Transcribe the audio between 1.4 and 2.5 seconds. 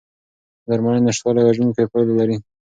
وژونکي پایلې لري.